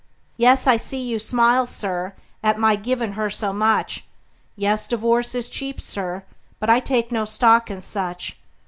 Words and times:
Yes, 0.35 0.65
I 0.65 0.77
see 0.77 0.99
you 0.99 1.19
smile, 1.19 1.67
Sir, 1.67 2.13
at 2.41 2.57
my 2.57 2.75
givin' 2.75 3.11
her 3.11 3.29
so 3.29 3.53
much; 3.53 4.07
Yes, 4.55 4.87
divorce 4.87 5.35
is 5.35 5.47
cheap, 5.47 5.79
Sir, 5.79 6.23
but 6.59 6.71
I 6.71 6.79
take 6.79 7.11
no 7.11 7.23
stock 7.23 7.69
in 7.69 7.81
such! 7.81 8.39